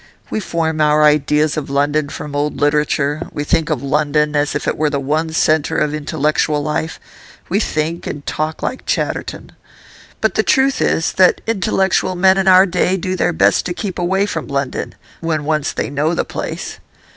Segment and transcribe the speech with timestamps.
[0.31, 4.67] We form our ideas of London from old literature; we think of London as if
[4.67, 6.99] it were still the one centre of intellectual life;
[7.49, 9.51] we think and talk like Chatterton.
[10.19, 13.99] But the truth is that intellectual men in our day do their best to keep
[13.99, 16.79] away from London when once they know the place.